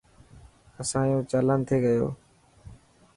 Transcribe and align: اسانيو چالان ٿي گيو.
اسانيو 0.81 1.19
چالان 1.29 1.59
ٿي 1.67 1.77
گيو. 1.83 2.07